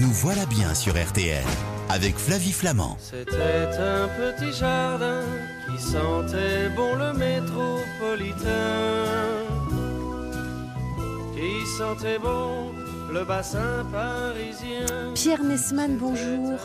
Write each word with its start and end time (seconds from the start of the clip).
Nous 0.00 0.12
voilà 0.12 0.46
bien 0.46 0.74
sur 0.74 0.92
RTL 0.94 1.42
avec 1.88 2.16
Flavie 2.16 2.52
Flamand. 2.52 2.96
C'était 3.00 3.32
un 3.32 4.06
petit 4.06 4.52
jardin 4.52 5.22
qui 5.66 5.82
sentait 5.82 6.68
bon 6.76 6.94
le 6.94 7.12
métropolitain. 7.14 8.46
Qui 11.34 11.66
sentait 11.76 12.18
bon 12.18 12.72
le 13.12 13.24
bassin 13.24 13.84
parisien. 13.90 15.14
Pierre 15.14 15.42
Nesman, 15.42 15.96
bonjour. 15.96 16.60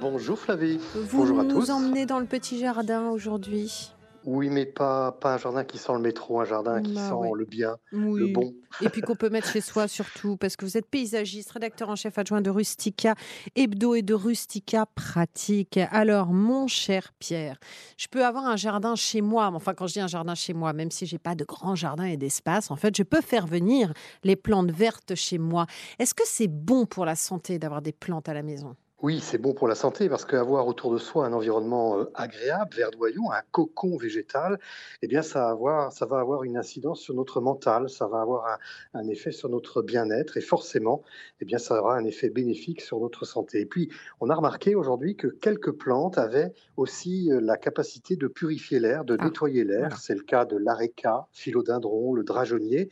Bonjour 0.00 0.38
Flavie. 0.38 0.78
Vous 0.94 1.18
Bonjour 1.18 1.40
à 1.40 1.42
nous 1.42 1.60
tous. 1.60 1.70
emmenez 1.70 2.06
dans 2.06 2.20
le 2.20 2.26
petit 2.26 2.60
jardin 2.60 3.08
aujourd'hui. 3.08 3.90
Oui, 4.24 4.50
mais 4.50 4.66
pas, 4.66 5.12
pas 5.12 5.34
un 5.34 5.38
jardin 5.38 5.64
qui 5.64 5.78
sent 5.78 5.92
le 5.94 5.98
métro, 5.98 6.40
un 6.40 6.44
jardin 6.44 6.80
qui 6.80 6.94
Bah 6.94 7.08
sent 7.08 7.14
le 7.34 7.44
bien, 7.44 7.76
Oui. 7.92 8.20
le 8.20 8.26
bon. 8.28 8.54
Et 8.80 8.88
puis 8.88 9.00
qu'on 9.02 9.16
peut 9.16 9.30
mettre 9.30 9.48
chez 9.50 9.60
soi 9.60 9.88
surtout, 9.88 10.36
parce 10.36 10.56
que 10.56 10.64
vous 10.64 10.76
êtes 10.76 10.86
paysagiste, 10.88 11.50
rédacteur 11.50 11.88
en 11.88 11.96
chef 11.96 12.18
adjoint 12.18 12.40
de 12.40 12.50
Rustica 12.50 13.14
Hebdo 13.56 13.94
et 13.94 14.02
de 14.02 14.14
Rustica 14.14 14.86
Pratique. 14.94 15.78
Alors, 15.90 16.28
mon 16.28 16.68
cher 16.68 17.12
Pierre, 17.18 17.58
je 17.96 18.06
peux 18.08 18.24
avoir 18.24 18.46
un 18.46 18.56
jardin 18.56 18.94
chez 18.94 19.20
moi. 19.20 19.50
Enfin, 19.52 19.74
quand 19.74 19.86
je 19.88 19.94
dis 19.94 20.00
un 20.00 20.06
jardin 20.06 20.34
chez 20.34 20.54
moi, 20.54 20.72
même 20.72 20.90
si 20.90 21.04
j'ai 21.06 21.18
pas 21.18 21.34
de 21.34 21.44
grand 21.44 21.74
jardin 21.74 22.04
et 22.04 22.16
d'espace, 22.16 22.70
en 22.70 22.76
fait, 22.76 22.96
je 22.96 23.02
peux 23.02 23.20
faire 23.20 23.46
venir 23.46 23.92
les 24.24 24.36
plantes 24.36 24.70
vertes 24.70 25.14
chez 25.14 25.38
moi. 25.38 25.66
Est-ce 25.98 26.14
que 26.14 26.24
c'est 26.26 26.48
bon 26.48 26.86
pour 26.86 27.04
la 27.06 27.16
santé 27.16 27.58
d'avoir 27.58 27.82
des 27.82 27.92
plantes 27.92 28.28
à 28.28 28.34
la 28.34 28.42
maison? 28.42 28.76
Oui, 29.02 29.18
c'est 29.18 29.38
bon 29.38 29.52
pour 29.52 29.66
la 29.66 29.74
santé 29.74 30.08
parce 30.08 30.24
qu'avoir 30.24 30.68
autour 30.68 30.92
de 30.92 30.98
soi 30.98 31.26
un 31.26 31.32
environnement 31.32 31.98
euh, 31.98 32.04
agréable, 32.14 32.76
verdoyant, 32.76 33.32
un 33.32 33.42
cocon 33.50 33.96
végétal, 33.96 34.60
eh 35.02 35.08
bien, 35.08 35.22
ça, 35.22 35.40
va 35.40 35.48
avoir, 35.50 35.92
ça 35.92 36.06
va 36.06 36.20
avoir 36.20 36.44
une 36.44 36.56
incidence 36.56 37.00
sur 37.00 37.12
notre 37.12 37.40
mental, 37.40 37.90
ça 37.90 38.06
va 38.06 38.20
avoir 38.20 38.46
un, 38.46 38.58
un 39.00 39.08
effet 39.08 39.32
sur 39.32 39.48
notre 39.48 39.82
bien-être 39.82 40.36
et 40.36 40.40
forcément, 40.40 41.02
eh 41.40 41.44
bien, 41.44 41.58
ça 41.58 41.80
aura 41.80 41.96
un 41.96 42.04
effet 42.04 42.30
bénéfique 42.30 42.80
sur 42.80 43.00
notre 43.00 43.24
santé. 43.24 43.60
Et 43.62 43.66
puis, 43.66 43.90
on 44.20 44.30
a 44.30 44.36
remarqué 44.36 44.76
aujourd'hui 44.76 45.16
que 45.16 45.26
quelques 45.26 45.72
plantes 45.72 46.16
avaient 46.16 46.52
aussi 46.76 47.28
euh, 47.32 47.40
la 47.40 47.56
capacité 47.56 48.14
de 48.14 48.28
purifier 48.28 48.78
l'air, 48.78 49.04
de 49.04 49.16
Ah, 49.18 49.24
nettoyer 49.24 49.64
l'air. 49.64 49.88
voilà. 49.88 49.96
C'est 49.96 50.14
le 50.14 50.22
cas 50.22 50.44
de 50.44 50.56
l'areca, 50.56 51.26
philodendron, 51.32 52.14
le 52.14 52.22
drageonnier. 52.22 52.88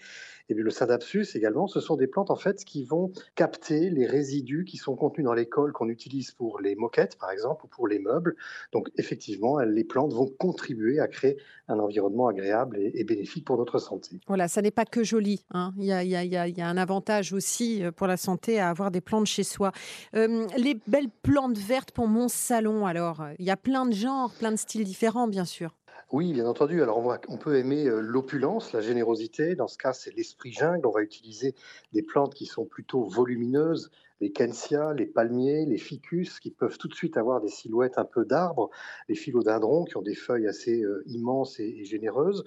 Et 0.51 0.55
le 0.55 0.71
Sadapsus 0.71 1.27
également, 1.37 1.69
ce 1.69 1.79
sont 1.79 1.95
des 1.95 2.09
plantes 2.09 2.31
en 2.31 2.37
fait 2.37 2.65
qui 2.65 2.85
vont 2.85 3.13
capter 3.37 3.89
les 3.89 4.05
résidus 4.05 4.65
qui 4.65 4.79
sont 4.79 4.97
contenus 4.97 5.25
dans 5.25 5.33
les 5.33 5.47
cols 5.47 5.73
qu'on 5.73 5.89
utilise 5.89 6.33
pour 6.33 6.61
les 6.61 6.75
moquettes 6.75 7.17
par 7.19 7.31
exemple 7.31 7.67
ou 7.67 7.69
pour 7.69 7.87
les 7.87 8.01
meubles. 8.01 8.35
Donc 8.73 8.91
effectivement, 8.97 9.61
les 9.61 9.85
plantes 9.85 10.13
vont 10.13 10.27
contribuer 10.27 10.99
à 10.99 11.07
créer 11.07 11.37
un 11.69 11.79
environnement 11.79 12.27
agréable 12.27 12.79
et, 12.81 13.05
bénéfique 13.05 13.45
pour 13.45 13.57
notre 13.59 13.79
santé. 13.79 14.19
Voilà, 14.27 14.49
ça 14.49 14.61
n'est 14.61 14.73
pas 14.73 14.85
que 14.85 15.05
joli. 15.05 15.45
hein. 15.53 15.73
Il, 15.79 15.85
y 15.85 15.93
a, 15.93 16.03
il 16.03 16.11
y 16.11 16.37
a- 16.37 16.69
un 16.69 16.77
avantage 16.77 17.33
aussi 17.33 17.85
euh, 17.85 17.93
pour 17.93 18.09
la 18.09 18.17
santé 18.17 18.59
à 18.59 18.71
avoir 18.71 18.91
des 18.91 19.01
plantes 19.01 19.27
chez 19.27 19.45
soi. 19.45 19.71
Euh, 20.17 20.47
les 20.57 20.79
belles 20.89 21.11
plantes 21.23 21.59
vertes 21.59 21.93
pour 21.93 22.09
mon 22.09 22.29
salon, 22.29 22.87
alors, 22.87 23.25
il 23.39 23.45
y 23.45 23.51
a 23.51 23.57
plein 23.57 23.87
de 23.87 23.93
genres, 23.95 24.33
plein 24.39 24.51
de 24.51 24.57
styles 24.57 24.85
différents, 24.85 25.29
bien 25.29 25.45
sûr. 25.45 25.77
Oui, 26.13 26.33
bien 26.33 26.47
entendu. 26.47 26.83
Alors, 26.83 26.99
on, 26.99 27.03
va- 27.09 27.21
on 27.29 27.37
peut 27.37 27.57
aimer 27.57 27.87
euh, 27.87 28.01
l'opulence, 28.01 28.73
la 28.73 28.81
générosité. 28.81 29.55
Dans 29.55 29.69
ce 29.69 29.79
cas, 29.79 29.93
c'est 29.93 30.15
l'esprit 30.17 30.53
jungle. 30.53 30.87
On 30.87 30.91
va 30.91 31.03
utiliser 31.03 31.55
des 31.93 32.03
plantes 32.03 32.35
qui 32.35 32.47
sont 32.47 32.65
plutôt 32.65 33.05
volumineuses, 33.05 33.91
les 34.21 34.33
kensias, 34.33 34.93
les 34.95 35.07
palmiers, 35.07 35.67
les 35.67 35.79
ficus, 35.79 36.41
qui 36.41 36.51
peuvent 36.51 36.79
tout 36.79 36.89
de 36.89 36.95
suite 36.95 37.17
avoir 37.17 37.41
des 37.41 37.49
silhouettes 37.49 37.97
un 37.99 38.05
peu 38.05 38.25
d'arbres, 38.25 38.71
les 39.09 39.15
philodendrons, 39.15 39.85
qui 39.85 39.97
ont 39.97 40.03
des 40.03 40.17
feuilles 40.17 40.49
assez 40.49 40.83
euh, 40.83 41.05
immenses 41.07 41.61
et, 41.61 41.69
et 41.81 41.85
généreuses. 41.85 42.45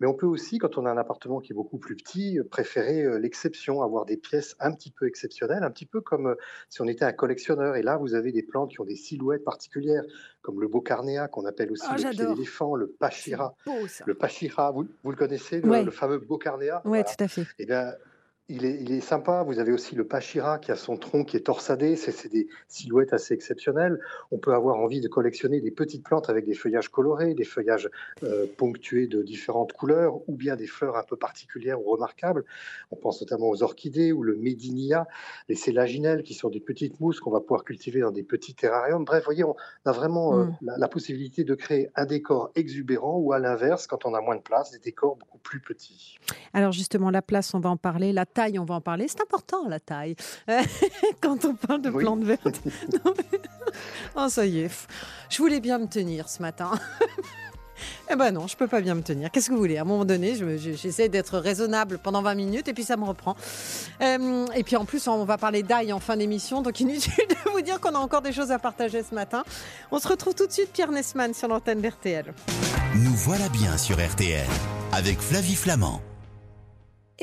Mais 0.00 0.06
on 0.06 0.14
peut 0.14 0.26
aussi, 0.26 0.58
quand 0.58 0.78
on 0.78 0.86
a 0.86 0.90
un 0.90 0.96
appartement 0.96 1.40
qui 1.40 1.52
est 1.52 1.54
beaucoup 1.54 1.78
plus 1.78 1.96
petit, 1.96 2.38
euh, 2.38 2.44
préférer 2.44 3.02
euh, 3.04 3.18
l'exception, 3.18 3.82
avoir 3.82 4.04
des 4.04 4.16
pièces 4.16 4.56
un 4.60 4.72
petit 4.72 4.90
peu 4.90 5.06
exceptionnelles, 5.06 5.62
un 5.62 5.70
petit 5.70 5.86
peu 5.86 6.00
comme 6.00 6.28
euh, 6.28 6.34
si 6.68 6.80
on 6.82 6.88
était 6.88 7.04
un 7.04 7.12
collectionneur. 7.12 7.76
Et 7.76 7.82
là, 7.82 7.96
vous 7.96 8.14
avez 8.14 8.32
des 8.32 8.42
plantes 8.42 8.70
qui 8.70 8.80
ont 8.80 8.84
des 8.84 8.96
silhouettes 8.96 9.44
particulières, 9.44 10.04
comme 10.40 10.60
le 10.60 10.68
bocarnéa, 10.68 11.28
qu'on 11.28 11.44
appelle 11.46 11.70
aussi 11.72 11.86
Ah, 11.88 11.96
le 11.96 12.10
pied 12.10 12.26
d'éléphant, 12.26 12.74
le 12.74 12.88
pachira. 12.88 13.54
Beau. 13.66 13.86
Le 14.06 14.14
pachira, 14.14 14.70
vous, 14.72 14.86
vous 15.02 15.10
le 15.10 15.16
connaissez, 15.16 15.60
le, 15.60 15.68
Ouais. 15.70 15.84
le 15.84 15.90
fameux 15.90 16.18
Bocarnéa 16.18 16.82
Oui, 16.84 16.90
Voilà. 16.98 17.04
tout 17.04 17.22
à 17.24 17.28
fait. 17.28 17.46
Eh 17.58 17.66
bien, 17.66 17.92
il 18.48 18.64
est, 18.64 18.78
il 18.82 18.92
est 18.92 19.00
sympa. 19.00 19.42
Vous 19.44 19.58
avez 19.58 19.72
aussi 19.72 19.94
le 19.94 20.06
pachira 20.06 20.58
qui 20.58 20.72
a 20.72 20.76
son 20.76 20.96
tronc 20.96 21.24
qui 21.24 21.36
est 21.36 21.46
torsadé. 21.46 21.96
C'est 21.96 22.30
des 22.30 22.48
silhouettes 22.68 23.12
assez 23.12 23.32
exceptionnelles. 23.34 23.98
On 24.30 24.38
peut 24.38 24.52
avoir 24.52 24.76
envie 24.76 25.00
de 25.00 25.08
collectionner 25.08 25.60
des 25.60 25.70
petites 25.70 26.04
plantes 26.04 26.28
avec 26.28 26.44
des 26.44 26.54
feuillages 26.54 26.88
colorés, 26.88 27.34
des 27.34 27.44
feuillages 27.44 27.88
euh, 28.22 28.46
ponctués 28.58 29.06
de 29.06 29.22
différentes 29.22 29.72
couleurs, 29.72 30.16
ou 30.28 30.36
bien 30.36 30.56
des 30.56 30.66
fleurs 30.66 30.96
un 30.96 31.02
peu 31.02 31.16
particulières 31.16 31.80
ou 31.80 31.90
remarquables. 31.90 32.44
On 32.90 32.96
pense 32.96 33.20
notamment 33.20 33.48
aux 33.48 33.62
orchidées 33.62 34.12
ou 34.12 34.22
le 34.22 34.36
médinia, 34.36 35.06
les 35.48 35.54
sélaginelles 35.54 36.22
qui 36.22 36.34
sont 36.34 36.50
des 36.50 36.60
petites 36.60 37.00
mousses 37.00 37.20
qu'on 37.20 37.30
va 37.30 37.40
pouvoir 37.40 37.64
cultiver 37.64 38.00
dans 38.00 38.10
des 38.10 38.22
petits 38.24 38.54
terrariums. 38.54 39.04
Bref, 39.04 39.22
vous 39.22 39.26
voyez, 39.26 39.44
on 39.44 39.56
a 39.86 39.92
vraiment 39.92 40.38
euh, 40.38 40.42
Mm. 40.44 40.56
la, 40.62 40.78
la 40.78 40.88
possibilité 40.88 41.44
de 41.44 41.54
créer 41.54 41.88
un 41.94 42.04
décor 42.04 42.50
exubérant 42.54 43.16
ou 43.18 43.32
à 43.32 43.38
l'inverse, 43.38 43.86
quand 43.86 44.04
on 44.04 44.14
a 44.14 44.20
moins 44.20 44.36
de 44.36 44.42
place, 44.42 44.72
des 44.72 44.78
décors 44.78 45.16
beaucoup 45.16 45.38
plus 45.38 45.60
petits. 45.60 46.18
Alors, 46.52 46.72
justement, 46.72 47.10
la 47.10 47.22
place, 47.22 47.54
on 47.54 47.60
va 47.60 47.70
en 47.70 47.76
parler. 47.76 48.12
La 48.12 48.26
taille, 48.32 48.58
on 48.58 48.64
va 48.64 48.74
en 48.76 48.80
parler. 48.80 49.06
C'est 49.08 49.20
important, 49.20 49.68
la 49.68 49.80
taille. 49.80 50.16
Quand 51.20 51.44
on 51.44 51.54
parle 51.54 51.82
de 51.82 51.90
Oui. 51.90 52.02
plantes 52.04 52.24
vertes. 52.24 52.60
Non, 53.04 53.12
mais- 53.16 53.38
Oh, 54.16 54.28
ça 54.28 54.44
y 54.44 54.60
est. 54.60 54.70
Je 55.30 55.38
voulais 55.38 55.60
bien 55.60 55.78
me 55.78 55.86
tenir 55.86 56.28
ce 56.28 56.42
matin. 56.42 56.72
Eh 58.10 58.14
ben 58.14 58.30
non, 58.30 58.46
je 58.46 58.56
peux 58.56 58.68
pas 58.68 58.80
bien 58.80 58.94
me 58.94 59.02
tenir. 59.02 59.30
Qu'est-ce 59.30 59.48
que 59.48 59.54
vous 59.54 59.58
voulez? 59.58 59.78
À 59.78 59.80
un 59.80 59.84
moment 59.84 60.04
donné, 60.04 60.36
je- 60.36 60.56
je- 60.58 60.72
j'essaie 60.72 61.08
d'être 61.08 61.38
raisonnable 61.38 61.98
pendant 61.98 62.22
20 62.22 62.34
minutes 62.34 62.68
et 62.68 62.74
puis 62.74 62.84
ça 62.84 62.96
me 62.96 63.04
reprend. 63.04 63.34
Euh, 64.02 64.46
et 64.54 64.62
puis 64.62 64.76
en 64.76 64.84
plus, 64.84 65.08
on 65.08 65.24
va 65.24 65.36
parler 65.38 65.62
d'ail 65.64 65.92
en 65.92 65.98
fin 65.98 66.16
d'émission, 66.16 66.62
donc 66.62 66.78
inutile 66.80 67.12
de 67.28 67.50
vous 67.50 67.60
dire 67.62 67.80
qu'on 67.80 67.94
a 67.94 67.98
encore 67.98 68.22
des 68.22 68.32
choses 68.32 68.52
à 68.52 68.58
partager 68.58 69.02
ce 69.02 69.14
matin. 69.14 69.42
On 69.90 69.98
se 69.98 70.06
retrouve 70.06 70.34
tout 70.34 70.46
de 70.46 70.52
suite, 70.52 70.70
Pierre 70.72 70.92
Nesman, 70.92 71.32
sur 71.34 71.48
l'antenne 71.48 71.80
d'RTL. 71.80 72.32
Nous 72.96 73.14
voilà 73.14 73.48
bien 73.48 73.76
sur 73.78 73.96
RTL 73.98 74.46
avec 74.92 75.18
Flavie 75.20 75.56
Flamand. 75.56 76.00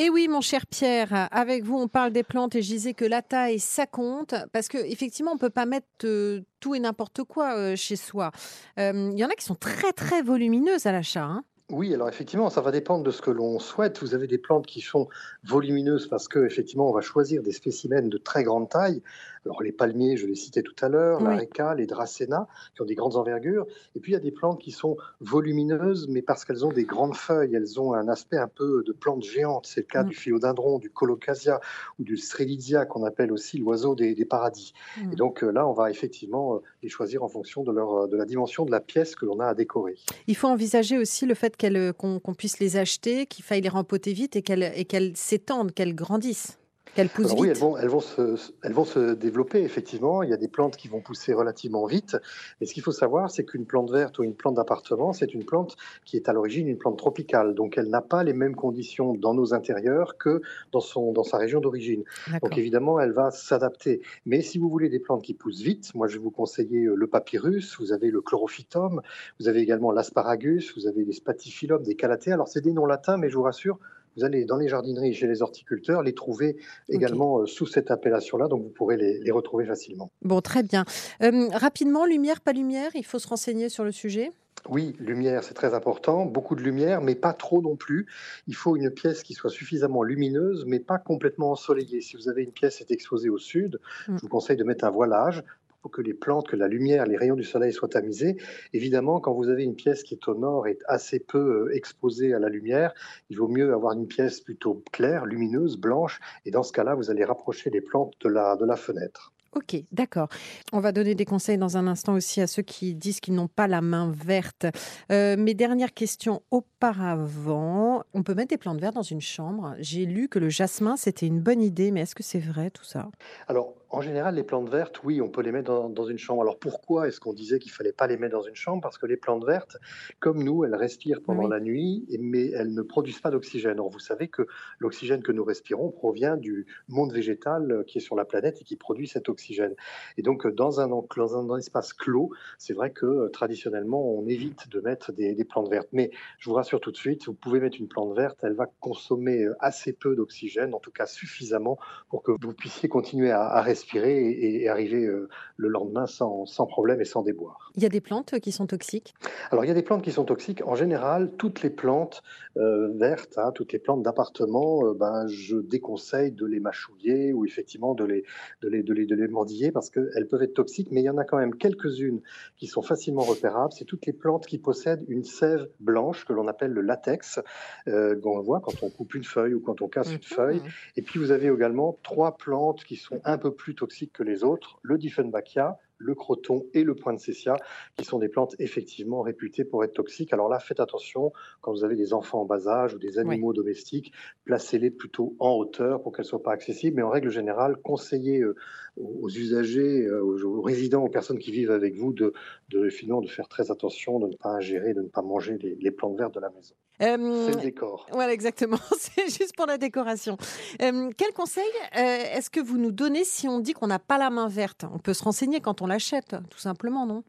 Et 0.01 0.09
oui, 0.09 0.29
mon 0.29 0.39
cher 0.39 0.65
Pierre, 0.65 1.27
avec 1.29 1.65
vous, 1.65 1.77
on 1.77 1.89
parle 1.89 2.13
des 2.13 2.23
plantes 2.23 2.55
et 2.55 2.61
je 2.61 2.69
disais 2.69 2.93
que 2.93 3.03
la 3.03 3.21
taille, 3.21 3.59
ça 3.59 3.85
compte 3.85 4.33
parce 4.53 4.69
que 4.69 4.77
effectivement, 4.77 5.33
on 5.33 5.37
peut 5.37 5.49
pas 5.49 5.65
mettre 5.65 5.87
euh, 6.05 6.39
tout 6.61 6.73
et 6.73 6.79
n'importe 6.79 7.23
quoi 7.25 7.57
euh, 7.57 7.75
chez 7.75 7.97
soi. 7.97 8.31
Euh, 8.79 9.09
Il 9.11 9.19
y 9.19 9.25
en 9.25 9.27
a 9.27 9.33
qui 9.33 9.43
sont 9.43 9.55
très 9.55 9.91
très 9.91 10.21
volumineuses 10.21 10.85
à 10.85 10.93
l'achat. 10.93 11.25
hein. 11.25 11.43
Oui, 11.69 11.93
alors 11.93 12.07
effectivement, 12.07 12.49
ça 12.49 12.61
va 12.61 12.71
dépendre 12.71 13.03
de 13.03 13.11
ce 13.11 13.21
que 13.21 13.29
l'on 13.29 13.59
souhaite. 13.59 13.99
Vous 13.99 14.15
avez 14.15 14.25
des 14.25 14.37
plantes 14.37 14.65
qui 14.65 14.79
sont 14.79 15.09
volumineuses 15.43 16.07
parce 16.07 16.29
que 16.29 16.45
effectivement, 16.45 16.89
on 16.89 16.93
va 16.93 17.01
choisir 17.01 17.43
des 17.43 17.51
spécimens 17.51 18.07
de 18.07 18.17
très 18.17 18.43
grande 18.45 18.69
taille. 18.69 19.03
Alors 19.45 19.61
les 19.63 19.71
palmiers, 19.71 20.17
je 20.17 20.27
les 20.27 20.35
citais 20.35 20.61
tout 20.61 20.75
à 20.81 20.89
l'heure, 20.89 21.19
Oui. 21.19 21.25
l'areca, 21.27 21.75
les 21.75 21.85
dracénas, 21.85 22.47
qui 22.75 22.81
ont 22.81 22.85
des 22.85 22.95
grandes 22.95 23.15
envergures. 23.15 23.65
Et 23.95 23.99
puis 23.99 24.11
il 24.11 24.13
y 24.13 24.17
a 24.17 24.21
des 24.21 24.31
plantes 24.31 24.59
qui 24.59 24.71
sont 24.71 24.97
volumineuses, 25.21 26.07
mais 26.09 26.21
parce 26.21 26.43
qu'elles 26.45 26.65
ont 26.65 26.71
des 26.71 26.83
grandes 26.83 27.15
feuilles, 27.15 27.55
elles 27.55 27.79
ont 27.79 27.93
un 27.93 28.07
aspect 28.07 28.37
un 28.37 28.47
peu 28.47 28.83
de 28.85 28.91
plantes 28.91 29.23
géantes. 29.23 29.65
C'est 29.65 29.81
le 29.81 29.85
cas 29.87 30.03
Mm. 30.03 30.07
du 30.09 30.15
philodendron, 30.15 30.79
du 30.79 30.89
colocasia 30.89 31.59
ou 31.99 32.03
du 32.03 32.17
strelitzia, 32.17 32.85
qu'on 32.85 33.03
appelle 33.03 33.31
aussi 33.31 33.57
l'oiseau 33.57 33.95
des, 33.95 34.13
des 34.15 34.25
paradis. 34.25 34.73
Mm. 35.01 35.13
Et 35.13 35.15
donc 35.15 35.43
euh, 35.43 35.51
là, 35.51 35.67
on 35.67 35.73
va 35.73 35.89
effectivement 35.89 36.55
euh, 36.55 36.59
les 36.83 36.89
choisir 36.89 37.23
en 37.23 37.27
fonction 37.29 37.63
de, 37.63 37.71
leur, 37.71 37.93
euh, 37.93 38.07
de 38.07 38.17
la 38.17 38.25
dimension 38.25 38.65
de 38.65 38.71
la 38.71 38.79
pièce 38.81 39.15
que 39.15 39.25
l'on 39.25 39.39
a 39.39 39.47
à 39.47 39.53
décorer. 39.55 39.95
Il 40.27 40.35
faut 40.35 40.47
envisager 40.47 40.97
aussi 40.97 41.25
le 41.25 41.33
fait 41.35 41.55
qu'on 41.97 42.33
puisse 42.37 42.59
les 42.59 42.77
acheter, 42.77 43.25
qu'il 43.25 43.43
faille 43.45 43.61
les 43.61 43.69
rempoter 43.69 44.13
vite 44.13 44.35
et 44.35 44.41
qu'elles 44.41 44.71
et 44.75 44.85
qu'elles 44.85 45.15
s'étendent, 45.15 45.73
qu'elles 45.73 45.95
grandissent, 45.95 46.58
qu'elles 46.95 47.09
poussent 47.09 47.27
Alors 47.27 47.39
oui, 47.39 47.49
elles 47.49 47.57
vont, 47.57 47.77
elles, 47.77 47.89
vont 47.89 47.99
se, 47.99 48.35
elles 48.63 48.73
vont 48.73 48.85
se 48.85 49.13
développer, 49.13 49.61
effectivement. 49.61 50.23
Il 50.23 50.29
y 50.29 50.33
a 50.33 50.37
des 50.37 50.47
plantes 50.47 50.77
qui 50.77 50.87
vont 50.87 51.01
pousser 51.01 51.33
relativement 51.33 51.85
vite. 51.85 52.17
Mais 52.59 52.67
ce 52.67 52.73
qu'il 52.73 52.83
faut 52.83 52.91
savoir, 52.91 53.31
c'est 53.31 53.45
qu'une 53.45 53.65
plante 53.65 53.91
verte 53.91 54.19
ou 54.19 54.23
une 54.23 54.35
plante 54.35 54.55
d'appartement, 54.55 55.13
c'est 55.13 55.33
une 55.33 55.45
plante 55.45 55.75
qui 56.05 56.17
est 56.17 56.29
à 56.29 56.33
l'origine 56.33 56.67
une 56.67 56.77
plante 56.77 56.97
tropicale. 56.97 57.55
Donc 57.55 57.77
elle 57.77 57.89
n'a 57.89 58.01
pas 58.01 58.23
les 58.23 58.33
mêmes 58.33 58.55
conditions 58.55 59.13
dans 59.13 59.33
nos 59.33 59.53
intérieurs 59.53 60.17
que 60.17 60.41
dans, 60.71 60.79
son, 60.79 61.11
dans 61.11 61.23
sa 61.23 61.37
région 61.37 61.59
d'origine. 61.59 62.03
Donc 62.41 62.57
évidemment, 62.57 62.99
elle 62.99 63.11
va 63.11 63.31
s'adapter. 63.31 64.01
Mais 64.25 64.41
si 64.41 64.57
vous 64.57 64.69
voulez 64.69 64.89
des 64.89 64.99
plantes 64.99 65.23
qui 65.23 65.33
poussent 65.33 65.61
vite, 65.61 65.93
moi 65.95 66.07
je 66.07 66.13
vais 66.13 66.23
vous 66.23 66.31
conseiller 66.31 66.85
euh, 66.85 66.95
le 66.95 67.07
papyrus, 67.07 67.77
vous 67.79 67.93
avez 67.93 68.11
le 68.11 68.21
chlorophytum, 68.21 69.01
vous 69.39 69.47
avez 69.47 69.59
également 69.59 69.91
l'asparagus, 69.91 70.73
vous 70.75 70.87
avez 70.87 71.03
les 71.05 71.13
spatifilum, 71.13 71.83
des 71.83 71.95
calathées. 71.95 72.31
Alors 72.31 72.47
c'est 72.47 72.61
des 72.61 72.73
noms 72.73 72.85
latins, 72.85 73.17
mais 73.17 73.29
je 73.29 73.35
vous 73.35 73.43
rassure, 73.43 73.79
vous 74.17 74.23
allez 74.23 74.45
dans 74.45 74.57
les 74.57 74.67
jardineries, 74.67 75.13
chez 75.13 75.27
les 75.27 75.41
horticulteurs, 75.41 76.03
les 76.03 76.13
trouver 76.13 76.57
également 76.89 77.39
euh, 77.39 77.45
sous 77.45 77.65
cette 77.65 77.91
appellation-là, 77.91 78.47
donc 78.47 78.63
vous 78.63 78.69
pourrez 78.69 78.97
les, 78.97 79.19
les 79.19 79.31
retrouver 79.31 79.65
facilement. 79.65 80.11
Bon, 80.21 80.41
très 80.41 80.63
bien. 80.63 80.85
Euh, 81.23 81.47
rapidement, 81.53 82.05
lumière, 82.05 82.41
pas 82.41 82.53
lumière, 82.53 82.91
il 82.95 83.05
faut 83.05 83.19
se 83.19 83.27
renseigner 83.27 83.69
sur 83.69 83.83
le 83.83 83.91
sujet? 83.91 84.31
Oui, 84.69 84.93
lumière, 84.99 85.41
c'est 85.45 85.53
très 85.53 85.73
important. 85.73 86.25
Beaucoup 86.25 86.53
de 86.53 86.61
lumière, 86.61 87.01
mais 87.01 87.15
pas 87.15 87.31
trop 87.31 87.61
non 87.61 87.77
plus. 87.77 88.07
Il 88.45 88.55
faut 88.55 88.75
une 88.75 88.91
pièce 88.91 89.23
qui 89.23 89.33
soit 89.33 89.49
suffisamment 89.49 90.03
lumineuse, 90.03 90.65
mais 90.67 90.79
pas 90.81 90.97
complètement 90.97 91.51
ensoleillée. 91.51 92.01
Si 92.01 92.17
vous 92.17 92.27
avez 92.27 92.43
une 92.43 92.51
pièce 92.51 92.75
qui 92.75 92.83
est 92.83 92.91
exposée 92.91 93.29
au 93.29 93.37
sud, 93.37 93.79
Mm. 94.09 94.17
je 94.17 94.21
vous 94.21 94.27
conseille 94.27 94.57
de 94.57 94.65
mettre 94.65 94.83
un 94.83 94.89
voilage 94.89 95.43
pour 95.81 95.91
que 95.91 96.01
les 96.01 96.13
plantes, 96.13 96.47
que 96.47 96.55
la 96.55 96.67
lumière, 96.67 97.05
les 97.05 97.17
rayons 97.17 97.35
du 97.35 97.43
soleil 97.43 97.73
soient 97.73 97.89
tamisés. 97.89 98.37
Évidemment, 98.73 99.19
quand 99.19 99.33
vous 99.33 99.49
avez 99.49 99.63
une 99.63 99.75
pièce 99.75 100.03
qui 100.03 100.13
est 100.13 100.27
au 100.27 100.35
nord 100.35 100.67
et 100.67 100.77
assez 100.87 101.19
peu 101.19 101.67
euh, 101.67 101.75
exposée 101.75 102.33
à 102.33 102.39
la 102.39 102.49
lumière, 102.49 102.93
il 103.29 103.37
vaut 103.37 103.47
mieux 103.47 103.73
avoir 103.73 103.93
une 103.93 104.07
pièce 104.07 104.41
plutôt 104.41 104.83
claire, 104.91 105.25
lumineuse, 105.25 105.77
blanche, 105.77 106.19
et 106.45 106.51
dans 106.51 106.63
ce 106.63 106.73
cas-là, 106.73 106.95
vous 106.95 107.09
allez 107.09 107.23
rapprocher 107.23 107.69
les 107.69 107.81
plantes 107.81 108.13
de 108.21 108.29
la, 108.29 108.55
de 108.55 108.65
la 108.65 108.75
fenêtre. 108.75 109.33
Ok, 109.55 109.75
d'accord. 109.91 110.29
On 110.73 110.79
va 110.79 110.91
donner 110.91 111.15
des 111.15 111.25
conseils 111.25 111.57
dans 111.57 111.75
un 111.75 111.87
instant 111.87 112.13
aussi 112.13 112.39
à 112.39 112.45
ceux 112.45 112.61
qui 112.61 112.93
disent 112.93 113.19
qu'ils 113.19 113.33
n'ont 113.33 113.47
pas 113.47 113.67
la 113.67 113.81
main 113.81 114.11
verte. 114.11 114.67
Euh, 115.11 115.37
mes 115.37 115.55
dernières 115.55 115.93
questions 115.93 116.43
auparavant. 116.51 118.03
On 118.13 118.21
peut 118.21 118.35
mettre 118.35 118.49
des 118.49 118.57
plantes 118.59 118.79
vertes 118.79 118.93
dans 118.93 119.01
une 119.01 119.21
chambre. 119.21 119.73
J'ai 119.79 120.05
lu 120.05 120.29
que 120.29 120.37
le 120.37 120.49
jasmin, 120.49 120.97
c'était 120.97 121.25
une 121.25 121.39
bonne 121.39 121.63
idée, 121.63 121.89
mais 121.89 122.01
est-ce 122.01 122.13
que 122.13 122.21
c'est 122.21 122.39
vrai 122.39 122.69
tout 122.69 122.83
ça? 122.83 123.09
Alors, 123.47 123.73
en 123.91 124.01
général, 124.01 124.35
les 124.35 124.43
plantes 124.43 124.69
vertes, 124.69 125.03
oui, 125.03 125.19
on 125.21 125.29
peut 125.29 125.41
les 125.41 125.51
mettre 125.51 125.71
dans, 125.71 125.89
dans 125.89 126.05
une 126.05 126.17
chambre. 126.17 126.41
Alors 126.41 126.59
pourquoi 126.59 127.07
est-ce 127.07 127.19
qu'on 127.19 127.33
disait 127.33 127.57
qu'il 127.59 127.71
fallait 127.71 127.91
pas 127.91 128.07
les 128.07 128.17
mettre 128.17 128.35
dans 128.35 128.43
une 128.43 128.55
chambre? 128.55 128.81
Parce 128.81 128.97
que 128.97 129.07
les 129.07 129.17
plantes 129.17 129.45
vertes, 129.45 129.77
comme 130.19 130.43
nous, 130.43 130.63
elles 130.63 130.75
respirent 130.75 131.21
pendant 131.21 131.45
Oui. 131.45 131.49
la 131.49 131.59
nuit, 131.59 132.05
mais 132.19 132.51
elles 132.51 132.73
ne 132.73 132.81
produisent 132.83 133.19
pas 133.19 133.31
d'oxygène. 133.31 133.79
Or, 133.79 133.89
vous 133.89 133.99
savez 133.99 134.27
que 134.27 134.45
l'oxygène 134.77 135.23
que 135.23 135.31
nous 135.31 135.43
respirons 135.43 135.89
provient 135.89 136.37
du 136.37 136.67
monde 136.87 137.13
végétal 137.13 137.71
euh, 137.71 137.83
qui 137.83 137.97
est 137.97 138.01
sur 138.01 138.15
la 138.15 138.25
planète 138.25 138.61
et 138.61 138.63
qui 138.63 138.75
produit 138.75 139.07
cet 139.07 139.27
oxygène. 139.27 139.73
Et 140.17 140.21
donc, 140.21 140.45
euh, 140.45 140.51
dans 140.51 140.81
un, 140.81 140.87
dans 140.87 141.53
un, 141.53 141.57
espace 141.57 141.93
clos, 141.93 142.31
c'est 142.57 142.73
vrai 142.73 142.91
que 142.91 143.05
euh, 143.05 143.29
traditionnellement, 143.29 144.01
on 144.01 144.27
évite 144.27 144.69
de 144.69 144.81
mettre 144.81 145.11
des, 145.11 145.33
des 145.33 145.45
plantes 145.45 145.69
vertes. 145.69 145.89
Mais 145.93 146.11
je 146.37 146.49
vous 146.49 146.55
rassure 146.55 146.79
tout 146.79 146.91
de 146.91 146.97
suite, 146.97 147.25
vous 147.25 147.33
pouvez 147.33 147.59
mettre 147.59 147.77
une 147.79 147.87
plante 147.87 148.15
verte, 148.15 148.37
elle 148.43 148.53
va 148.53 148.67
consommer 148.79 149.47
assez 149.59 149.93
peu 149.93 150.15
d'oxygène, 150.15 150.73
en 150.75 150.79
tout 150.79 150.91
cas 150.91 151.05
suffisamment 151.05 151.79
pour 152.09 152.21
que 152.23 152.31
vous 152.39 152.53
puissiez 152.53 152.87
continuer 152.87 153.31
à, 153.31 153.45
à 153.47 153.61
respirer 153.79 154.29
et, 154.29 154.63
et 154.63 154.69
arriver 154.69 155.05
euh, 155.05 155.29
le 155.57 155.69
lendemain 155.69 156.05
sans, 156.05 156.45
sans 156.45 156.65
problème 156.65 156.99
et 157.01 157.05
sans 157.05 157.23
déboire. 157.23 157.71
Il 157.75 157.83
y 157.83 157.85
a 157.85 157.89
des 157.89 158.01
plantes 158.01 158.39
qui 158.39 158.51
sont 158.51 158.67
toxiques? 158.67 159.13
Alors, 159.51 159.63
il 159.63 159.67
y 159.67 159.71
a 159.71 159.73
des 159.73 159.83
plantes 159.83 160.03
qui 160.03 160.11
sont 160.11 160.25
toxiques. 160.25 160.61
En 160.65 160.75
général, 160.75 161.31
toutes 161.37 161.61
les 161.61 161.69
plantes 161.69 162.21
euh, 162.57 162.89
vertes, 162.95 163.37
hein, 163.37 163.51
toutes 163.53 163.71
les 163.73 163.79
plantes 163.79 164.03
d'appartement, 164.03 164.85
euh, 164.85 164.93
ben, 164.93 165.27
je 165.27 165.57
déconseille 165.57 166.31
de 166.31 166.45
les 166.45 166.59
mâchouiller 166.59 167.33
ou 167.33 167.45
effectivement 167.45 167.93
de 167.95 168.03
les, 168.03 168.23
de 168.61 168.67
les, 168.69 168.83
de 168.83 168.93
les, 168.93 169.05
de 169.05 169.15
les 169.15 169.27
mordiller 169.27 169.71
parce 169.71 169.89
qu'elles 169.89 170.27
peuvent 170.29 170.43
être 170.43 170.53
toxiques. 170.53 170.89
Mais 170.91 171.01
il 171.01 171.05
y 171.05 171.09
en 171.09 171.17
a 171.17 171.23
quand 171.23 171.37
même 171.37 171.55
quelques-unes 171.55 172.21
qui 172.57 172.67
sont 172.67 172.81
facilement 172.81 173.21
repérables. 173.21 173.71
C'est 173.71 173.85
toutes 173.85 174.05
les 174.05 174.13
plantes 174.13 174.45
qui 174.45 174.57
possèdent 174.57 175.05
une 175.07 175.23
sève 175.23 175.69
blanche 175.79 176.25
que 176.25 176.33
l'on 176.33 176.47
appelle 176.47 176.71
le 176.71 176.81
latex, 176.81 177.39
euh, 177.87 178.19
qu'on 178.19 178.41
voit 178.41 178.59
quand 178.59 178.83
on 178.83 178.89
coupe 178.89 179.13
une 179.15 179.23
feuille 179.23 179.53
ou 179.53 179.61
quand 179.61 179.81
on 179.81 179.87
casse 179.87 180.11
une 180.11 180.21
feuille. 180.21 180.57
Mhm. 180.57 180.69
Et 180.97 181.01
puis 181.01 181.19
vous 181.19 181.31
avez 181.31 181.47
également 181.47 181.97
trois 182.03 182.35
plantes 182.37 182.83
qui 182.83 182.95
sont 182.95 183.21
un 183.23 183.37
peu 183.37 183.51
plus 183.51 183.68
toxiques 183.75 184.13
que 184.13 184.23
les 184.23 184.43
autres, 184.43 184.79
le 184.81 184.97
Dieffenbachia, 184.97 185.77
le 185.99 186.15
croton 186.15 186.65
et 186.73 186.83
le 186.83 186.95
poinsettia, 186.95 187.57
qui 187.97 188.05
sont 188.05 188.19
des 188.19 188.29
plantes 188.29 188.55
effectivement 188.57 189.21
réputées 189.21 189.65
pour 189.65 189.83
être 189.83 189.93
toxiques. 189.93 190.33
Alors 190.33 190.49
là, 190.49 190.59
faites 190.59 190.79
attention 190.79 191.33
quand 191.61 191.71
vous 191.71 191.83
avez 191.83 191.95
des 191.95 192.13
enfants 192.13 192.41
en 192.41 192.45
bas 192.45 192.67
âge 192.67 192.93
ou 192.93 192.99
des 192.99 193.19
animaux 193.19 193.53
domestiques, 193.53 194.13
placez-les 194.45 194.91
plutôt 194.91 195.35
en 195.39 195.51
hauteur 195.51 196.01
pour 196.01 196.13
qu'elles 196.13 196.23
ne 196.23 196.29
soient 196.29 196.43
pas 196.43 196.53
accessibles. 196.53 196.95
Mais 196.95 197.03
en 197.03 197.09
règle 197.09 197.29
générale, 197.29 197.75
conseillez 197.83 198.39
euh, 198.39 198.55
aux 198.99 199.29
usagers, 199.29 200.05
euh, 200.05 200.23
aux, 200.23 200.43
aux 200.43 200.61
résidents, 200.61 201.03
aux 201.03 201.09
personnes 201.09 201.39
qui 201.39 201.51
vivent 201.51 201.71
avec 201.71 201.95
vous 201.95 202.13
de, 202.13 202.33
de, 202.69 202.89
finalement, 202.89 203.21
de 203.21 203.29
faire 203.29 203.47
très 203.47 203.71
attention, 203.71 204.19
de 204.19 204.27
ne 204.27 204.35
pas 204.35 204.49
ingérer, 204.49 204.93
de 204.93 205.01
ne 205.01 205.07
pas 205.07 205.21
manger 205.21 205.57
les, 205.61 205.75
les 205.75 205.91
plantes 205.91 206.17
vertes 206.17 206.35
de 206.35 206.39
la 206.39 206.49
maison. 206.49 206.75
Euh, 207.01 207.45
C'est 207.47 207.55
le 207.55 207.61
décor. 207.61 208.07
Voilà, 208.11 208.33
exactement. 208.33 208.77
C'est 208.97 209.27
juste 209.29 209.55
pour 209.55 209.65
la 209.65 209.77
décoration. 209.77 210.37
Euh, 210.81 211.09
quel 211.15 211.33
conseil 211.33 211.63
euh, 211.97 211.99
est-ce 212.35 212.49
que 212.49 212.59
vous 212.59 212.77
nous 212.77 212.91
donnez 212.91 213.23
si 213.23 213.47
on 213.47 213.59
dit 213.59 213.73
qu'on 213.73 213.87
n'a 213.87 213.99
pas 213.99 214.17
la 214.17 214.29
main 214.29 214.47
verte? 214.47 214.85
On 214.93 214.99
peut 214.99 215.13
se 215.13 215.23
renseigner 215.23 215.61
quand 215.61 215.81
on 215.81 215.87
l'achète, 215.87 216.35
tout 216.49 216.59
simplement, 216.59 217.05
non? 217.05 217.23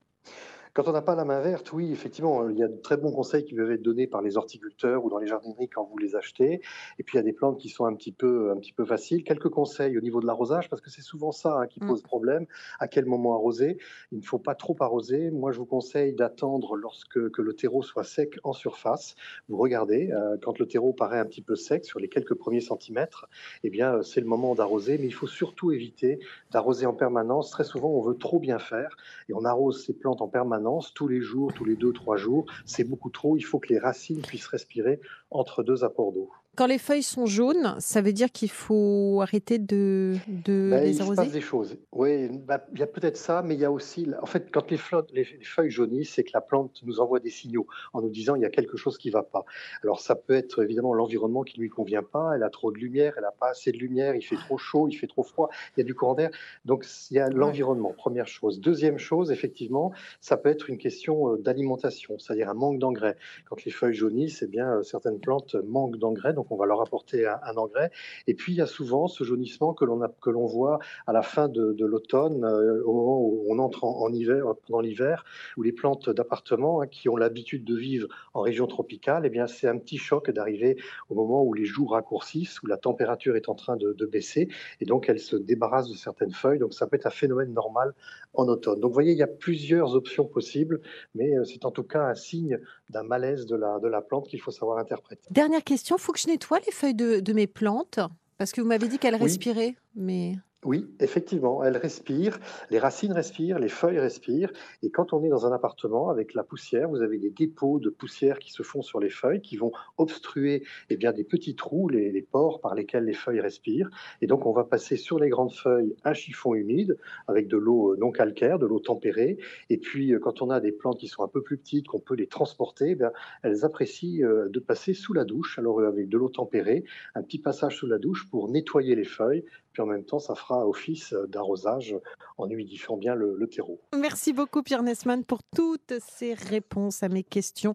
Quand 0.72 0.86
on 0.86 0.92
n'a 0.92 1.02
pas 1.02 1.16
la 1.16 1.24
main 1.24 1.40
verte, 1.40 1.72
oui, 1.72 1.90
effectivement, 1.90 2.48
il 2.48 2.56
y 2.56 2.62
a 2.62 2.68
de 2.68 2.76
très 2.76 2.96
bons 2.96 3.10
conseils 3.10 3.44
qui 3.44 3.54
peuvent 3.54 3.72
être 3.72 3.82
donnés 3.82 4.06
par 4.06 4.22
les 4.22 4.36
horticulteurs 4.36 5.04
ou 5.04 5.10
dans 5.10 5.18
les 5.18 5.26
jardineries 5.26 5.68
quand 5.68 5.82
vous 5.84 5.98
les 5.98 6.14
achetez. 6.14 6.60
Et 6.98 7.02
puis 7.02 7.16
il 7.16 7.18
y 7.18 7.20
a 7.20 7.24
des 7.24 7.32
plantes 7.32 7.58
qui 7.58 7.68
sont 7.68 7.86
un 7.86 7.94
petit 7.94 8.12
peu, 8.12 8.52
un 8.52 8.56
petit 8.56 8.72
peu 8.72 8.84
faciles. 8.84 9.24
Quelques 9.24 9.48
conseils 9.48 9.98
au 9.98 10.00
niveau 10.00 10.20
de 10.20 10.26
l'arrosage, 10.26 10.68
parce 10.70 10.80
que 10.80 10.88
c'est 10.88 11.02
souvent 11.02 11.32
ça 11.32 11.58
hein, 11.58 11.66
qui 11.66 11.80
Mm. 11.80 11.88
pose 11.88 12.02
problème. 12.02 12.46
À 12.78 12.86
quel 12.86 13.04
moment 13.04 13.34
arroser? 13.34 13.78
Il 14.12 14.18
ne 14.18 14.22
faut 14.24 14.38
pas 14.38 14.54
trop 14.54 14.76
arroser. 14.78 15.32
Moi, 15.32 15.50
je 15.50 15.58
vous 15.58 15.66
conseille 15.66 16.14
d'attendre 16.14 16.76
lorsque 16.76 17.30
que 17.30 17.42
le 17.42 17.52
terreau 17.54 17.82
soit 17.82 18.04
sec 18.04 18.38
en 18.44 18.52
surface. 18.52 19.16
Vous 19.48 19.56
regardez, 19.56 20.12
euh, 20.12 20.36
quand 20.40 20.60
le 20.60 20.66
terreau 20.68 20.92
paraît 20.92 21.18
un 21.18 21.26
petit 21.26 21.42
peu 21.42 21.56
sec 21.56 21.84
sur 21.84 21.98
les 21.98 22.08
quelques 22.08 22.34
premiers 22.34 22.60
centimètres, 22.60 23.28
eh 23.64 23.70
bien, 23.70 23.96
euh, 23.96 24.02
c'est 24.02 24.20
le 24.20 24.26
moment 24.28 24.54
d'arroser. 24.54 24.98
Mais 24.98 25.06
il 25.06 25.14
faut 25.14 25.26
surtout 25.26 25.72
éviter 25.72 26.20
d'arroser 26.52 26.86
en 26.86 26.94
permanence. 26.94 27.50
Très 27.50 27.64
souvent, 27.64 27.88
on 27.88 28.02
veut 28.02 28.16
trop 28.16 28.38
bien 28.38 28.60
faire 28.60 28.96
et 29.28 29.34
on 29.34 29.44
arrose 29.44 29.84
ces 29.84 29.94
plantes 29.94 30.22
en 30.22 30.28
permanence 30.28 30.59
tous 30.94 31.08
les 31.08 31.20
jours, 31.20 31.52
tous 31.52 31.64
les 31.64 31.76
deux, 31.76 31.92
trois 31.92 32.16
jours. 32.16 32.46
C'est 32.64 32.84
beaucoup 32.84 33.10
trop. 33.10 33.36
Il 33.36 33.42
faut 33.42 33.58
que 33.58 33.68
les 33.68 33.78
racines 33.78 34.22
puissent 34.22 34.46
respirer 34.46 35.00
entre 35.30 35.62
deux 35.62 35.84
apports 35.84 36.12
d'eau. 36.12 36.30
Quand 36.56 36.66
les 36.66 36.78
feuilles 36.78 37.02
sont 37.02 37.26
jaunes, 37.26 37.76
ça 37.78 38.02
veut 38.02 38.12
dire 38.12 38.30
qu'il 38.32 38.50
faut 38.50 39.20
arrêter 39.22 39.58
de, 39.58 40.16
de 40.28 40.68
Ben, 40.70 40.84
il 40.84 40.88
les 40.88 40.92
se 40.94 41.14
passe 41.14 41.30
des 41.30 41.40
choses. 41.40 41.76
Oui, 41.92 42.28
bah, 42.28 42.66
il 42.72 42.80
y 42.80 42.82
a 42.82 42.86
peut-être 42.86 43.16
ça, 43.16 43.42
mais 43.42 43.54
il 43.54 43.60
y 43.60 43.64
a 43.64 43.70
aussi, 43.70 44.06
en 44.20 44.26
fait, 44.26 44.50
quand 44.52 44.70
les, 44.70 44.76
flottes, 44.76 45.10
les, 45.12 45.24
les 45.24 45.44
feuilles 45.44 45.70
jaunissent, 45.70 46.14
c'est 46.14 46.24
que 46.24 46.32
la 46.34 46.40
plante 46.40 46.80
nous 46.82 47.00
envoie 47.00 47.20
des 47.20 47.30
signaux 47.30 47.66
en 47.92 48.02
nous 48.02 48.10
disant 48.10 48.34
il 48.34 48.42
y 48.42 48.44
a 48.44 48.50
quelque 48.50 48.76
chose 48.76 48.98
qui 48.98 49.08
ne 49.08 49.12
va 49.12 49.22
pas. 49.22 49.44
Alors 49.82 50.00
ça 50.00 50.14
peut 50.14 50.34
être 50.34 50.62
évidemment 50.62 50.92
l'environnement 50.92 51.42
qui 51.42 51.58
ne 51.58 51.62
lui 51.62 51.70
convient 51.70 52.02
pas, 52.02 52.32
elle 52.34 52.42
a 52.42 52.50
trop 52.50 52.72
de 52.72 52.78
lumière, 52.78 53.14
elle 53.16 53.22
n'a 53.22 53.32
pas 53.32 53.50
assez 53.50 53.72
de 53.72 53.78
lumière, 53.78 54.14
il 54.14 54.22
fait 54.22 54.36
trop 54.36 54.58
chaud, 54.58 54.88
il 54.88 54.94
fait 54.94 55.06
trop 55.06 55.22
froid, 55.22 55.48
il 55.76 55.80
y 55.80 55.82
a 55.82 55.84
du 55.84 55.94
courant 55.94 56.14
d'air. 56.14 56.30
Donc 56.64 56.84
il 57.10 57.14
y 57.14 57.20
a 57.20 57.28
l'environnement, 57.30 57.92
première 57.96 58.28
chose. 58.28 58.60
Deuxième 58.60 58.98
chose, 58.98 59.30
effectivement, 59.30 59.92
ça 60.20 60.36
peut 60.36 60.48
être 60.48 60.68
une 60.68 60.78
question 60.78 61.32
euh, 61.32 61.36
d'alimentation, 61.36 62.18
c'est-à-dire 62.18 62.48
un 62.48 62.54
manque 62.54 62.78
d'engrais. 62.78 63.16
Quand 63.48 63.64
les 63.64 63.70
feuilles 63.70 63.94
jaunissent, 63.94 64.42
eh 64.42 64.46
bien, 64.46 64.76
euh, 64.76 64.82
certaines 64.82 65.20
plantes 65.20 65.54
manquent 65.54 65.96
d'engrais, 65.96 66.32
donc 66.32 66.49
on 66.50 66.56
va 66.56 66.66
leur 66.66 66.80
apporter 66.80 67.26
un, 67.26 67.56
engrais. 67.56 67.90
Et 68.26 68.34
puis 68.34 68.52
il 68.52 68.56
y 68.56 68.60
a 68.60 68.66
souvent 68.66 69.08
ce 69.08 69.24
jaunissement 69.24 69.74
que 69.74 69.84
l'on 69.84 70.46
voit 70.46 70.78
à 71.06 71.12
la 71.12 71.22
fin 71.22 71.48
de, 71.48 71.84
l'automne, 71.84 72.44
euh, 72.44 72.82
au 72.84 72.92
moment 72.92 73.20
où 73.20 73.46
on 73.48 73.58
entre 73.58 73.84
en, 73.84 74.12
hiver, 74.12 74.44
pendant 74.66 74.80
l'hiver, 74.80 75.24
où 75.56 75.62
les 75.62 75.72
plantes 75.72 76.10
d'appartement 76.10 76.82
hein, 76.82 76.86
qui 76.86 77.08
ont 77.08 77.16
l'habitude 77.16 77.64
de 77.64 77.76
vivre 77.76 78.08
en 78.34 78.40
région 78.40 78.66
tropicale, 78.66 79.26
eh 79.26 79.30
bien 79.30 79.46
c'est 79.46 79.68
un 79.68 79.78
petit 79.78 79.98
choc 79.98 80.30
d'arriver 80.30 80.76
au 81.08 81.14
moment 81.14 81.42
où 81.42 81.54
les 81.54 81.64
jours 81.64 81.92
raccourcissent, 81.92 82.62
où 82.62 82.66
la 82.66 82.76
température 82.76 83.36
est 83.36 83.48
en 83.48 83.54
train 83.54 83.76
de, 83.76 83.92
de 83.92 84.06
baisser, 84.06 84.48
et 84.80 84.84
donc 84.84 85.08
elles 85.08 85.20
se 85.20 85.36
débarrassent 85.36 85.88
de 85.88 85.96
certaines 85.96 86.32
feuilles. 86.32 86.58
Donc 86.58 86.74
ça 86.74 86.86
peut 86.86 86.96
être 86.96 87.06
un 87.06 87.10
phénomène 87.10 87.52
normal 87.52 87.94
en 88.34 88.46
automne. 88.48 88.80
Donc 88.80 88.90
vous 88.90 88.94
voyez, 88.94 89.12
il 89.12 89.18
y 89.18 89.22
a 89.22 89.26
plusieurs 89.26 89.94
options 89.94 90.24
possibles, 90.24 90.80
mais 91.14 91.36
euh, 91.36 91.44
c'est 91.44 91.64
en 91.64 91.70
tout 91.70 91.82
cas 91.82 92.02
un 92.02 92.14
signe 92.14 92.58
d'un 92.90 93.02
malaise 93.02 93.46
de 93.46 93.56
la, 93.56 93.78
de 93.80 93.88
la 93.88 94.02
plante 94.02 94.28
qu'il 94.28 94.40
faut 94.40 94.50
savoir 94.52 94.78
interpréter. 94.78 95.26
Dernière 95.30 95.64
question, 95.64 95.98
faut 95.98 96.12
que 96.12 96.18
je 96.20 96.28
nettoie 96.28 96.58
les 96.64 96.72
feuilles 96.72 96.94
de, 96.94 97.20
de 97.20 97.32
mes 97.32 97.46
plantes? 97.46 97.98
Parce 98.38 98.52
que 98.52 98.60
vous 98.60 98.68
m'avez 98.68 98.88
dit 98.88 98.98
qu'elles 98.98 99.14
Oui. 99.16 99.22
respiraient, 99.22 99.74
mais... 99.94 100.36
Oui, 100.66 100.86
effectivement, 101.00 101.64
elles 101.64 101.78
respirent, 101.78 102.38
les 102.68 102.78
racines 102.78 103.14
respirent, 103.14 103.58
les 103.58 103.70
feuilles 103.70 103.98
respirent, 103.98 104.52
et 104.82 104.90
quand 104.90 105.14
on 105.14 105.24
est 105.24 105.30
dans 105.30 105.46
un 105.46 105.52
appartement 105.52 106.10
avec 106.10 106.34
la 106.34 106.44
poussière, 106.44 106.90
vous 106.90 107.00
avez 107.00 107.16
des 107.16 107.30
dépôts 107.30 107.78
de 107.78 107.88
poussière 107.88 108.38
qui 108.38 108.52
se 108.52 108.62
font 108.62 108.82
sur 108.82 109.00
les 109.00 109.08
feuilles, 109.08 109.40
qui 109.40 109.56
vont 109.56 109.72
obstruer 109.96 110.62
eh 110.90 110.98
bien, 110.98 111.12
des 111.14 111.24
petits 111.24 111.54
trous, 111.54 111.88
les, 111.88 112.20
pores 112.30 112.60
par 112.60 112.74
lesquels 112.74 113.04
les 113.04 113.14
feuilles 113.14 113.40
respirent, 113.40 113.88
et 114.20 114.26
donc 114.26 114.44
on 114.44 114.52
va 114.52 114.64
passer 114.64 114.96
sur 114.96 115.18
les 115.18 115.30
grandes 115.30 115.54
feuilles 115.54 115.96
un 116.04 116.12
chiffon 116.12 116.54
humide 116.54 116.98
avec 117.26 117.48
de 117.48 117.56
l'eau 117.56 117.94
euh, 117.94 117.96
non 117.96 118.10
calcaire, 118.10 118.58
de 118.58 118.66
l'eau 118.66 118.80
tempérée, 118.80 119.38
et 119.70 119.78
puis 119.78 120.12
euh, 120.12 120.18
quand 120.18 120.42
on 120.42 120.50
a 120.50 120.60
des 120.60 120.72
plantes 120.72 120.98
qui 121.00 121.08
sont 121.08 121.22
un 121.22 121.28
peu 121.28 121.40
plus 121.40 121.56
petites, 121.56 121.88
qu'on 121.88 122.00
peut 122.00 122.16
les 122.16 122.26
transporter, 122.26 122.98
eh 123.00 123.04
elles 123.44 123.64
apprécient 123.64 124.26
euh, 124.26 124.50
de 124.50 124.60
passer 124.60 124.92
sous 124.92 125.14
la 125.14 125.24
douche, 125.24 125.58
alors 125.58 125.80
avec 125.80 126.10
de 126.10 126.18
l'eau 126.18 126.28
tempérée, 126.28 126.84
un 127.14 127.22
petit 127.22 127.38
passage 127.38 127.78
sous 127.78 127.86
la 127.86 127.96
douche 127.96 128.28
pour 128.28 128.50
nettoyer 128.50 128.94
les 128.94 129.04
feuilles, 129.04 129.46
puis 129.72 129.82
en 129.82 129.86
même 129.86 130.04
temps, 130.04 130.18
ça 130.18 130.34
fera 130.34 130.66
office 130.66 131.14
d'arrosage 131.28 131.96
en 132.38 132.48
humidifiant 132.48 132.96
bien 132.96 133.14
le, 133.14 133.36
le 133.36 133.46
terreau. 133.48 133.80
Merci 133.98 134.32
beaucoup 134.32 134.62
Pierre 134.62 134.82
Nesman 134.82 135.24
pour 135.24 135.42
toutes 135.54 135.94
ces 136.00 136.34
réponses 136.34 137.02
à 137.02 137.08
mes 137.08 137.22
questions. 137.22 137.74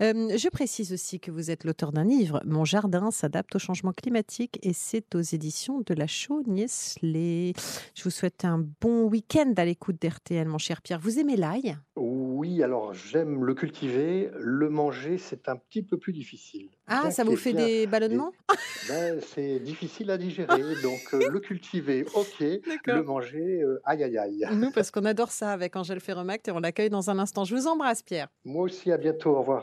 Euh, 0.00 0.36
je 0.36 0.48
précise 0.48 0.92
aussi 0.92 1.20
que 1.20 1.30
vous 1.30 1.50
êtes 1.50 1.64
l'auteur 1.64 1.92
d'un 1.92 2.04
livre, 2.04 2.40
Mon 2.44 2.64
jardin 2.64 3.10
s'adapte 3.10 3.56
au 3.56 3.58
changement 3.58 3.92
climatique 3.92 4.58
et 4.62 4.72
c'est 4.72 5.14
aux 5.14 5.20
éditions 5.20 5.80
de 5.84 5.94
la 5.94 6.06
Chaux-Niesley. 6.06 7.52
Je 7.94 8.04
vous 8.04 8.10
souhaite 8.10 8.44
un 8.44 8.64
bon 8.80 9.04
week-end 9.04 9.52
à 9.56 9.64
l'écoute 9.64 10.00
d'RTL, 10.00 10.48
mon 10.48 10.58
cher 10.58 10.82
Pierre. 10.82 11.00
Vous 11.00 11.18
aimez 11.18 11.36
l'ail? 11.36 11.76
Oui, 11.96 12.62
alors 12.62 12.92
j'aime 12.94 13.44
le 13.44 13.54
cultiver, 13.54 14.30
le 14.38 14.68
manger, 14.68 15.18
c'est 15.18 15.48
un 15.48 15.56
petit 15.56 15.82
peu 15.82 15.98
plus 15.98 16.12
difficile. 16.12 16.70
Ah, 16.86 17.10
ça 17.10 17.24
vous 17.24 17.32
ait 17.32 17.36
fait 17.36 17.52
bien 17.52 17.66
des 17.66 17.86
ballonnements? 17.86 18.32
Ben, 18.88 19.18
c'est 19.34 19.58
difficile 19.60 20.10
à 20.10 20.18
digérer, 20.18 20.62
donc 20.82 21.00
euh, 21.14 21.30
le 21.30 21.40
cultiver, 21.40 22.04
ok, 22.14 22.40
le 22.86 23.02
manger, 23.02 23.62
euh, 23.62 23.80
aïe 23.84 24.02
aïe 24.04 24.18
aïe. 24.18 24.46
Nous, 24.52 24.70
parce 24.70 24.90
qu'on 24.90 25.04
adore 25.04 25.30
ça 25.30 25.52
avec 25.52 25.76
Angèle 25.76 26.00
Ferremact 26.00 26.48
et 26.48 26.50
on 26.50 26.60
l'accueille 26.60 26.90
dans 26.90 27.08
un 27.10 27.18
instant. 27.18 27.44
Je 27.44 27.54
vous 27.54 27.66
embrasse 27.66 28.02
Pierre. 28.02 28.28
Moi 28.44 28.64
aussi, 28.64 28.92
à 28.92 28.98
bientôt, 28.98 29.30
au 29.30 29.38
revoir. 29.40 29.62